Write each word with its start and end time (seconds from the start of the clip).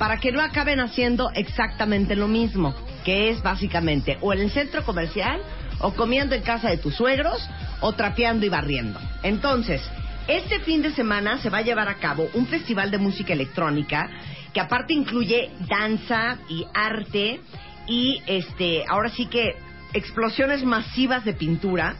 para 0.00 0.16
que 0.16 0.32
no 0.32 0.40
acaben 0.40 0.80
haciendo 0.80 1.30
exactamente 1.34 2.16
lo 2.16 2.26
mismo, 2.26 2.74
que 3.04 3.28
es 3.28 3.42
básicamente 3.42 4.16
o 4.22 4.32
en 4.32 4.40
el 4.40 4.50
centro 4.50 4.82
comercial 4.82 5.42
o 5.78 5.92
comiendo 5.92 6.34
en 6.34 6.40
casa 6.40 6.70
de 6.70 6.78
tus 6.78 6.94
suegros 6.94 7.46
o 7.82 7.92
trapeando 7.92 8.46
y 8.46 8.48
barriendo. 8.48 8.98
Entonces, 9.22 9.82
este 10.26 10.60
fin 10.60 10.80
de 10.80 10.92
semana 10.92 11.36
se 11.36 11.50
va 11.50 11.58
a 11.58 11.62
llevar 11.62 11.88
a 11.88 11.96
cabo 11.96 12.30
un 12.32 12.46
festival 12.46 12.90
de 12.90 12.96
música 12.96 13.34
electrónica 13.34 14.08
que 14.54 14.60
aparte 14.60 14.94
incluye 14.94 15.50
danza 15.68 16.38
y 16.48 16.66
arte 16.72 17.42
y 17.86 18.22
este, 18.26 18.86
ahora 18.88 19.10
sí 19.10 19.26
que 19.26 19.54
explosiones 19.92 20.64
masivas 20.64 21.26
de 21.26 21.34
pintura 21.34 21.96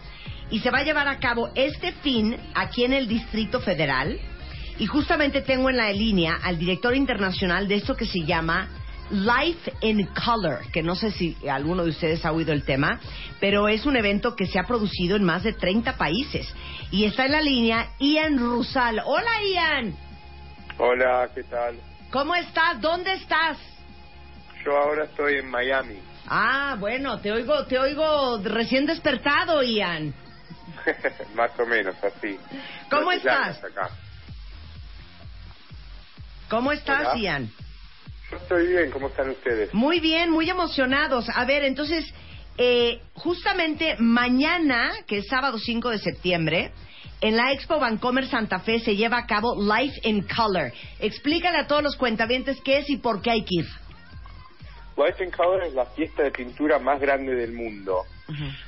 y 0.50 0.60
se 0.60 0.70
va 0.70 0.78
a 0.78 0.84
llevar 0.84 1.06
a 1.06 1.18
cabo 1.18 1.50
este 1.54 1.92
fin 1.92 2.34
aquí 2.54 2.82
en 2.82 2.94
el 2.94 3.08
Distrito 3.08 3.60
Federal 3.60 4.18
y 4.80 4.86
justamente 4.86 5.42
tengo 5.42 5.68
en 5.68 5.76
la 5.76 5.92
línea 5.92 6.38
al 6.42 6.58
director 6.58 6.96
internacional 6.96 7.68
de 7.68 7.74
esto 7.74 7.94
que 7.94 8.06
se 8.06 8.24
llama 8.24 8.66
Life 9.10 9.74
in 9.82 10.06
Color, 10.06 10.70
que 10.72 10.82
no 10.82 10.94
sé 10.94 11.10
si 11.10 11.36
alguno 11.46 11.84
de 11.84 11.90
ustedes 11.90 12.24
ha 12.24 12.32
oído 12.32 12.54
el 12.54 12.64
tema, 12.64 12.98
pero 13.40 13.68
es 13.68 13.84
un 13.84 13.96
evento 13.96 14.34
que 14.34 14.46
se 14.46 14.58
ha 14.58 14.62
producido 14.64 15.16
en 15.16 15.24
más 15.24 15.42
de 15.42 15.52
30 15.52 15.98
países. 15.98 16.50
Y 16.90 17.04
está 17.04 17.26
en 17.26 17.32
la 17.32 17.42
línea 17.42 17.90
Ian 17.98 18.38
Rusal. 18.38 19.02
Hola 19.04 19.30
Ian. 19.52 19.94
Hola, 20.78 21.28
¿qué 21.34 21.42
tal? 21.44 21.76
¿Cómo 22.10 22.34
estás? 22.34 22.80
¿Dónde 22.80 23.12
estás? 23.12 23.58
Yo 24.64 24.78
ahora 24.78 25.04
estoy 25.04 25.34
en 25.40 25.50
Miami. 25.50 25.98
Ah, 26.26 26.76
bueno, 26.80 27.20
te 27.20 27.30
oigo, 27.30 27.66
te 27.66 27.78
oigo 27.78 28.40
recién 28.42 28.86
despertado, 28.86 29.62
Ian. 29.62 30.14
Más 31.34 31.50
o 31.60 31.66
menos 31.66 31.96
así. 32.02 32.38
¿Cómo 32.88 33.02
No 33.02 33.12
estás? 33.12 33.62
acá. 33.62 33.90
¿Cómo 36.50 36.72
estás, 36.72 37.12
Hola. 37.12 37.16
Ian? 37.16 37.50
Yo 38.28 38.36
estoy 38.36 38.66
bien, 38.66 38.90
¿cómo 38.90 39.06
están 39.06 39.30
ustedes? 39.30 39.72
Muy 39.72 40.00
bien, 40.00 40.30
muy 40.30 40.50
emocionados. 40.50 41.28
A 41.32 41.44
ver, 41.44 41.62
entonces, 41.62 42.04
eh, 42.58 43.00
justamente 43.14 43.94
mañana, 44.00 44.92
que 45.06 45.18
es 45.18 45.28
sábado 45.28 45.58
5 45.60 45.90
de 45.90 45.98
septiembre, 45.98 46.72
en 47.20 47.36
la 47.36 47.52
Expo 47.52 47.78
Vancomer 47.78 48.26
Santa 48.26 48.58
Fe 48.58 48.80
se 48.80 48.96
lleva 48.96 49.18
a 49.18 49.26
cabo 49.26 49.54
Life 49.62 50.00
in 50.02 50.22
Color. 50.22 50.72
Explícale 50.98 51.58
a 51.58 51.66
todos 51.68 51.84
los 51.84 51.96
cuentavientes 51.96 52.60
qué 52.62 52.78
es 52.78 52.90
y 52.90 52.96
por 52.96 53.22
qué 53.22 53.30
hay 53.30 53.42
que 53.42 53.60
ir. 53.60 53.66
Life 54.96 55.22
in 55.22 55.30
Color 55.30 55.62
es 55.62 55.74
la 55.74 55.86
fiesta 55.86 56.24
de 56.24 56.32
pintura 56.32 56.80
más 56.80 57.00
grande 57.00 57.36
del 57.36 57.52
mundo. 57.52 58.02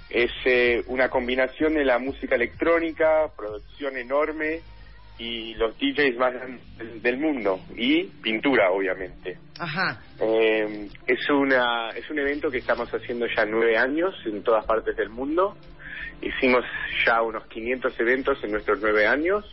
Es 0.09 0.31
eh, 0.45 0.85
una 0.87 1.09
combinación 1.09 1.75
de 1.75 1.85
la 1.85 1.99
música 1.99 2.37
electrónica, 2.37 3.29
producción 3.37 3.97
enorme 3.97 4.61
y 5.19 5.55
los 5.55 5.77
DJs 5.79 6.17
más 6.17 6.33
del- 7.03 7.19
mundo 7.19 7.61
y 7.77 8.05
pintura, 8.23 8.71
obviamente. 8.71 9.39
Ajá. 9.59 10.01
Eh, 10.21 10.89
es 11.07 11.31
una 11.31 11.91
es 11.91 12.09
un 12.11 12.19
evento 12.19 12.51
que 12.51 12.59
estamos 12.59 12.89
haciendo 12.93 13.27
ya 13.27 13.45
nueve 13.45 13.77
años 13.77 14.15
en 14.25 14.43
todas 14.43 14.65
partes 14.67 14.97
del 14.97 15.11
mundo. 15.11 15.57
Hicimos 16.21 16.65
ya 17.07 17.21
unos 17.23 17.47
500 17.49 17.99
eventos 18.01 18.43
en 18.45 18.53
nuestros 18.53 18.79
nueve 18.81 19.07
años 19.07 19.45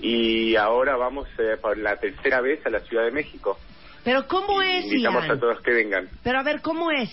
y 0.00 0.56
ahora 0.56 0.96
vamos 0.96 1.28
eh, 1.38 1.56
por 1.60 1.76
la 1.78 1.96
tercera 1.96 2.40
vez 2.40 2.64
a 2.66 2.70
la 2.70 2.80
Ciudad 2.80 3.04
de 3.04 3.10
México. 3.12 3.58
Pero 4.04 4.26
¿cómo 4.26 4.62
es, 4.62 4.84
Invitamos 4.86 5.24
Ian? 5.26 5.36
a 5.36 5.40
todos 5.40 5.60
que 5.62 5.72
vengan. 5.72 6.08
Pero 6.24 6.38
a 6.38 6.42
ver, 6.42 6.60
¿cómo 6.62 6.90
es? 6.90 7.10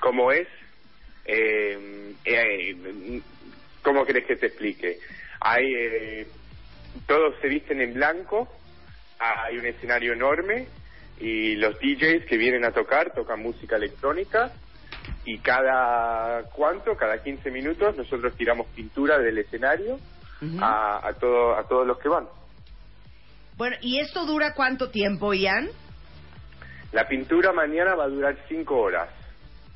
¿Cómo 0.00 0.30
es? 0.30 0.46
Eh, 1.24 2.12
eh, 2.24 3.20
¿Cómo 3.82 4.04
querés 4.04 4.26
que 4.26 4.36
te 4.36 4.46
explique? 4.46 4.98
Hay 5.40 5.64
eh, 5.74 6.26
todos 7.06 7.34
se 7.40 7.48
visten 7.48 7.80
en 7.80 7.94
blanco, 7.94 8.48
hay 9.18 9.58
un 9.58 9.66
escenario 9.66 10.12
enorme 10.12 10.66
y 11.20 11.56
los 11.56 11.78
DJs 11.78 12.26
que 12.26 12.36
vienen 12.36 12.64
a 12.64 12.72
tocar 12.72 13.12
tocan 13.14 13.42
música 13.42 13.76
electrónica 13.76 14.52
y 15.24 15.38
cada 15.38 16.44
cuánto, 16.54 16.96
cada 16.96 17.22
15 17.22 17.50
minutos 17.50 17.96
nosotros 17.96 18.34
tiramos 18.36 18.66
pintura 18.68 19.18
del 19.18 19.38
escenario 19.38 19.98
a, 20.60 21.08
a, 21.08 21.12
todo, 21.14 21.56
a 21.56 21.66
todos 21.66 21.86
los 21.86 21.98
que 21.98 22.08
van. 22.08 22.28
Bueno, 23.56 23.76
¿y 23.80 23.98
esto 23.98 24.24
dura 24.24 24.54
cuánto 24.54 24.90
tiempo, 24.90 25.34
Ian? 25.34 25.68
La 26.92 27.08
pintura 27.08 27.52
mañana 27.52 27.94
va 27.96 28.04
a 28.04 28.08
durar 28.08 28.38
5 28.48 28.76
horas. 28.76 29.10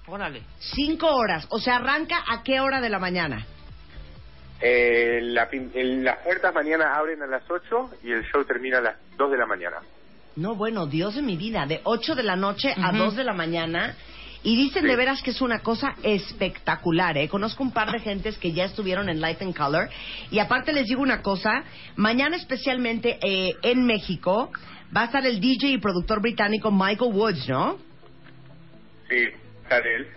Órale. 0.07 0.43
Cinco 0.59 1.07
horas. 1.15 1.47
O 1.51 1.59
sea, 1.59 1.77
¿arranca 1.77 2.17
a 2.29 2.43
qué 2.43 2.61
hora 2.61 2.81
de 2.81 2.91
la 2.91 2.99
mañana? 2.99 3.47
Eh, 4.63 5.19
la 5.23 5.49
el- 5.75 6.05
las 6.05 6.19
puertas 6.19 6.55
mañana 6.55 6.95
abren 6.97 7.21
a 7.23 7.27
las 7.27 7.43
8 7.51 7.91
y 8.05 8.13
el 8.13 8.23
show 8.31 8.45
termina 8.45 8.79
a 8.79 8.81
las 8.83 8.97
2 9.17 9.31
de 9.33 9.39
la 9.39 9.47
mañana. 9.47 9.79
No, 10.37 10.55
bueno, 10.55 10.87
Dios 10.87 11.17
de 11.17 11.23
mi 11.23 11.37
vida, 11.37 11.67
de 11.67 11.81
8 11.85 12.15
de 12.15 12.23
la 12.23 12.37
noche 12.37 12.73
a 12.81 12.93
2 12.93 13.17
de 13.17 13.25
la 13.25 13.33
mañana. 13.35 13.97
Y 14.45 14.57
dicen 14.57 14.83
Sí. 14.83 14.89
de 14.89 14.97
veras 14.97 15.23
que 15.23 15.31
es 15.31 15.41
una 15.41 15.61
cosa 15.61 15.95
espectacular, 16.03 17.17
¿eh? 17.17 17.29
Conozco 17.29 17.63
un 17.63 17.73
par 17.73 17.93
de 17.93 18.01
gentes 18.01 18.39
que 18.39 18.53
ya 18.53 18.65
estuvieron 18.65 19.09
en 19.09 19.21
Life 19.21 19.45
in 19.45 19.53
Color. 19.53 19.89
Y 20.33 20.41
aparte 20.41 20.73
les 20.73 20.87
digo 20.87 21.01
una 21.03 21.23
cosa, 21.23 21.63
mañana 21.97 22.37
especialmente 22.37 23.19
eh, 23.23 23.55
en 23.63 23.85
México 23.87 24.51
va 24.97 25.03
a 25.03 25.05
estar 25.05 25.25
el 25.27 25.41
DJ 25.41 25.69
y 25.73 25.79
productor 25.79 26.21
británico 26.21 26.73
Michael 26.73 27.13
Woods, 27.13 27.49
¿no? 27.49 27.79
Sí, 29.09 29.29
sale 29.69 29.95
él. 29.97 30.09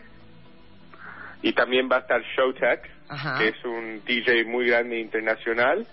Y 1.43 1.53
también 1.53 1.87
va 1.91 1.97
a 1.97 1.99
estar 1.99 2.21
Showtech, 2.35 2.81
Ajá. 3.07 3.37
que 3.39 3.49
es 3.49 3.65
un 3.65 4.01
DJ 4.05 4.45
muy 4.45 4.67
grande 4.67 4.99
internacional. 4.99 5.85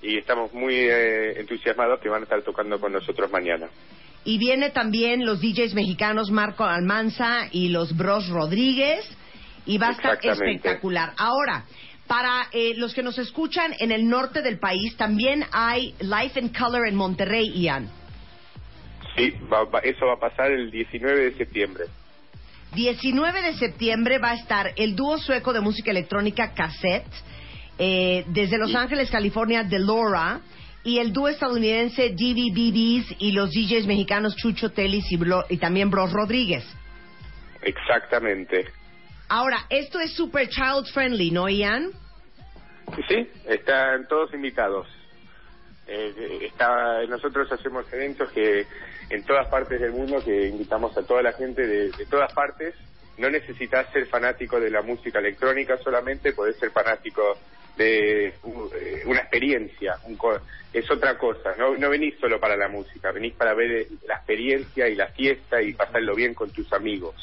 Y 0.00 0.16
estamos 0.16 0.52
muy 0.54 0.74
eh, 0.76 1.40
entusiasmados 1.40 1.98
que 2.00 2.08
van 2.08 2.20
a 2.20 2.24
estar 2.24 2.40
tocando 2.42 2.80
con 2.80 2.92
nosotros 2.92 3.30
mañana. 3.32 3.66
Y 4.24 4.38
viene 4.38 4.70
también 4.70 5.24
los 5.26 5.40
DJs 5.40 5.74
mexicanos 5.74 6.30
Marco 6.30 6.64
Almanza 6.64 7.48
y 7.50 7.68
los 7.70 7.96
Bros 7.96 8.28
Rodríguez. 8.28 9.04
Y 9.66 9.76
va 9.78 9.88
a 9.88 9.90
estar 9.92 10.18
espectacular. 10.52 11.12
Ahora, 11.18 11.64
para 12.06 12.46
eh, 12.52 12.74
los 12.76 12.94
que 12.94 13.02
nos 13.02 13.18
escuchan 13.18 13.74
en 13.80 13.90
el 13.92 14.08
norte 14.08 14.40
del 14.40 14.58
país, 14.58 14.96
también 14.96 15.44
hay 15.52 15.94
Life 16.00 16.38
in 16.40 16.48
Color 16.50 16.86
en 16.88 16.94
Monterrey, 16.94 17.50
Ian. 17.60 17.90
Sí, 19.16 19.34
va- 19.52 19.64
va- 19.64 19.80
eso 19.80 20.06
va 20.06 20.14
a 20.14 20.18
pasar 20.20 20.50
el 20.52 20.70
19 20.70 21.30
de 21.30 21.36
septiembre. 21.36 21.84
19 22.74 23.42
de 23.42 23.54
septiembre 23.54 24.18
va 24.18 24.32
a 24.32 24.34
estar 24.34 24.72
el 24.76 24.94
dúo 24.94 25.18
sueco 25.18 25.52
de 25.52 25.60
música 25.60 25.90
electrónica 25.90 26.52
Cassette, 26.54 27.06
eh, 27.78 28.24
desde 28.28 28.58
Los 28.58 28.74
Ángeles, 28.74 29.10
California, 29.10 29.62
Delora, 29.62 30.40
y 30.84 30.98
el 30.98 31.12
dúo 31.12 31.28
estadounidense 31.28 32.10
DVBBs 32.10 33.16
y 33.18 33.32
los 33.32 33.50
DJs 33.50 33.86
mexicanos 33.86 34.36
Chucho 34.36 34.70
Telis 34.70 35.10
y, 35.10 35.18
y 35.50 35.56
también 35.58 35.90
Bros 35.90 36.12
Rodríguez. 36.12 36.64
Exactamente. 37.62 38.66
Ahora, 39.28 39.66
esto 39.68 40.00
es 40.00 40.12
super 40.12 40.48
child 40.48 40.86
friendly, 40.92 41.30
¿no, 41.30 41.48
Ian? 41.48 41.90
Sí, 43.08 43.28
están 43.46 44.08
todos 44.08 44.32
invitados. 44.32 44.86
Eh, 45.88 46.40
está, 46.42 47.02
nosotros 47.06 47.50
hacemos 47.50 47.90
eventos 47.92 48.30
que 48.30 48.66
en 49.08 49.24
todas 49.24 49.48
partes 49.48 49.80
del 49.80 49.92
mundo 49.92 50.22
que 50.22 50.48
invitamos 50.48 50.96
a 50.98 51.02
toda 51.02 51.22
la 51.22 51.32
gente 51.32 51.66
de, 51.66 51.90
todas 52.10 52.32
partes. 52.34 52.74
No 53.16 53.30
necesitas 53.30 53.90
ser 53.92 54.06
fanático 54.06 54.60
de 54.60 54.70
la 54.70 54.82
música 54.82 55.18
electrónica 55.18 55.76
solamente, 55.78 56.32
podés 56.32 56.56
ser 56.56 56.70
fanático 56.70 57.36
de 57.76 58.32
uh, 58.44 58.68
eh, 58.74 59.02
una 59.06 59.20
experiencia, 59.20 59.96
es 60.72 60.90
otra 60.90 61.16
cosa, 61.16 61.54
no, 61.56 61.76
no 61.76 61.90
venís 61.90 62.14
solo 62.20 62.38
para 62.38 62.56
la 62.56 62.68
música, 62.68 63.10
venís 63.10 63.34
para 63.34 63.54
ver 63.54 63.88
la 64.06 64.16
experiencia 64.16 64.88
y 64.88 64.94
la 64.94 65.08
fiesta 65.08 65.60
y 65.62 65.72
pasarlo 65.72 66.14
bien 66.14 66.34
con 66.34 66.50
tus 66.50 66.72
amigos. 66.72 67.14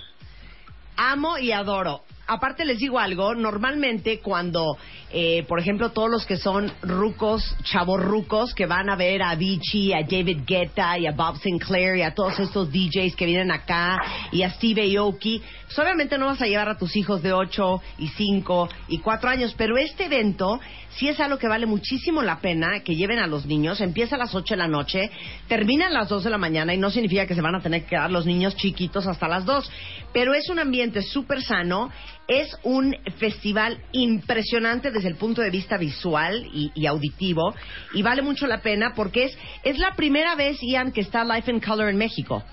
Amo 0.97 1.37
y 1.37 1.51
adoro 1.51 2.03
aparte 2.27 2.65
les 2.65 2.79
digo 2.79 2.99
algo, 2.99 3.35
normalmente 3.35 4.19
cuando, 4.19 4.77
eh, 5.11 5.43
por 5.47 5.59
ejemplo, 5.59 5.91
todos 5.91 6.09
los 6.09 6.25
que 6.25 6.37
son 6.37 6.71
rucos, 6.81 7.55
chavos 7.63 8.01
rucos, 8.01 8.53
que 8.53 8.65
van 8.65 8.89
a 8.89 8.95
ver 8.95 9.21
a 9.21 9.31
Avicii, 9.31 9.93
a 9.93 10.01
David 10.01 10.41
Guetta 10.45 10.97
y 10.97 11.07
a 11.07 11.11
Bob 11.11 11.37
Sinclair 11.37 11.97
y 11.97 12.01
a 12.01 12.13
todos 12.13 12.39
estos 12.39 12.71
DJs 12.71 13.15
que 13.15 13.25
vienen 13.25 13.51
acá 13.51 13.97
y 14.31 14.41
a 14.43 14.49
Steve 14.49 14.97
Aoki, 14.97 15.41
pues 15.65 15.79
obviamente 15.79 16.17
no 16.17 16.27
vas 16.27 16.41
a 16.41 16.45
llevar 16.45 16.69
a 16.69 16.77
tus 16.77 16.95
hijos 16.95 17.21
de 17.21 17.33
8 17.33 17.81
y 17.99 18.07
5 18.07 18.69
y 18.87 18.99
4 18.99 19.29
años, 19.29 19.53
pero 19.57 19.77
este 19.77 20.05
evento 20.05 20.59
sí 20.97 21.07
es 21.07 21.19
algo 21.19 21.37
que 21.37 21.47
vale 21.47 21.65
muchísimo 21.65 22.21
la 22.21 22.39
pena 22.39 22.81
que 22.81 22.95
lleven 22.95 23.19
a 23.19 23.27
los 23.27 23.45
niños. 23.45 23.81
Empieza 23.81 24.15
a 24.15 24.19
las 24.19 24.33
8 24.33 24.53
de 24.53 24.57
la 24.57 24.67
noche, 24.67 25.11
termina 25.47 25.87
a 25.87 25.89
las 25.89 26.09
2 26.09 26.23
de 26.23 26.29
la 26.29 26.37
mañana 26.37 26.73
y 26.73 26.77
no 26.77 26.89
significa 26.89 27.25
que 27.25 27.35
se 27.35 27.41
van 27.41 27.55
a 27.55 27.61
tener 27.61 27.83
que 27.83 27.89
quedar 27.89 28.11
los 28.11 28.25
niños 28.25 28.55
chiquitos 28.55 29.07
hasta 29.07 29.27
las 29.27 29.45
2, 29.45 29.71
pero 30.13 30.33
es 30.33 30.49
un 30.49 30.59
ambiente 30.59 31.01
súper 31.01 31.41
sano 31.41 31.91
es 32.27 32.55
un 32.63 32.95
festival 33.17 33.79
impresionante 33.91 34.91
desde 34.91 35.09
el 35.09 35.15
punto 35.15 35.41
de 35.41 35.49
vista 35.49 35.77
visual 35.77 36.47
y, 36.53 36.85
auditivo 36.85 37.53
y 37.93 38.01
vale 38.01 38.21
mucho 38.21 38.47
la 38.47 38.61
pena 38.61 38.93
porque 38.95 39.25
es, 39.25 39.37
es 39.63 39.77
la 39.77 39.95
primera 39.95 40.35
vez, 40.35 40.57
Ian, 40.61 40.91
que 40.91 41.01
está 41.01 41.23
Life 41.23 41.51
in 41.51 41.59
Color 41.59 41.89
en 41.89 41.97
México. 41.97 42.43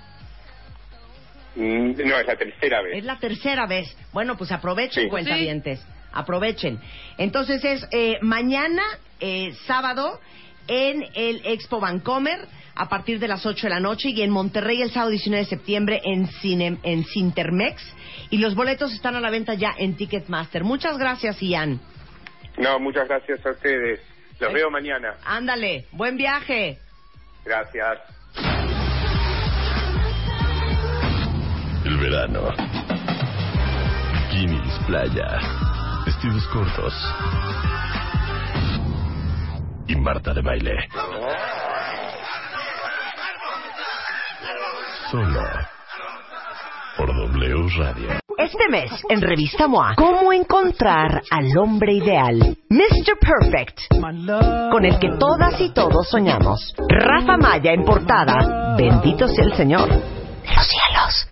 Mm, 1.54 1.92
no, 2.06 2.18
es 2.18 2.26
la 2.26 2.36
tercera 2.36 2.82
vez. 2.82 2.98
Es 2.98 3.04
la 3.04 3.18
tercera 3.18 3.66
vez. 3.66 3.94
Bueno, 4.12 4.36
pues 4.36 4.52
aprovechen, 4.52 5.08
cuentavientes. 5.08 5.84
Aprovechen. 6.12 6.78
Entonces 7.18 7.64
es 7.64 7.86
eh, 7.90 8.18
mañana, 8.20 8.82
eh, 9.20 9.54
sábado, 9.66 10.20
en 10.68 11.04
el 11.14 11.42
Expo 11.44 11.80
Vancomer 11.80 12.48
a 12.74 12.88
partir 12.88 13.18
de 13.18 13.28
las 13.28 13.44
8 13.44 13.66
de 13.66 13.70
la 13.70 13.80
noche 13.80 14.10
y 14.10 14.22
en 14.22 14.30
Monterrey 14.30 14.82
el 14.82 14.90
sábado 14.90 15.10
19 15.10 15.44
de 15.44 15.50
septiembre 15.50 16.00
en, 16.04 16.26
Cine, 16.26 16.78
en 16.82 17.04
Cintermex. 17.04 17.82
Y 18.30 18.38
los 18.38 18.54
boletos 18.54 18.92
están 18.92 19.16
a 19.16 19.20
la 19.20 19.30
venta 19.30 19.54
ya 19.54 19.74
en 19.76 19.96
Ticketmaster. 19.96 20.64
Muchas 20.64 20.98
gracias, 20.98 21.40
Ian. 21.40 21.80
No, 22.58 22.78
muchas 22.78 23.08
gracias 23.08 23.44
a 23.44 23.50
ustedes. 23.50 24.00
Los 24.40 24.50
eh, 24.50 24.54
veo 24.54 24.70
mañana. 24.70 25.14
Ándale, 25.24 25.86
buen 25.92 26.16
viaje. 26.16 26.78
Gracias. 27.44 27.98
El 31.84 31.98
verano. 31.98 32.48
Bikinis, 34.30 34.72
playa, 34.86 35.38
vestidos 36.06 36.46
cortos. 36.48 37.71
Y 39.92 39.96
Marta 39.96 40.32
de 40.32 40.40
baile. 40.40 40.88
Solo 45.10 45.42
por 46.96 47.14
W 47.14 47.68
Radio. 47.76 48.08
Este 48.38 48.68
mes, 48.70 48.90
en 49.10 49.20
Revista 49.20 49.68
MOA, 49.68 49.94
¿cómo 49.96 50.32
encontrar 50.32 51.20
al 51.30 51.58
hombre 51.58 51.92
ideal? 51.92 52.56
Mr. 52.70 53.18
Perfect, 53.20 53.80
con 54.70 54.86
el 54.86 54.98
que 54.98 55.10
todas 55.18 55.60
y 55.60 55.74
todos 55.74 56.08
soñamos. 56.08 56.74
Rafa 56.88 57.36
Maya 57.36 57.72
en 57.72 57.84
portada, 57.84 58.74
bendito 58.78 59.28
sea 59.28 59.44
el 59.44 59.52
Señor. 59.52 59.90
los 59.90 60.68
cielos. 60.68 61.31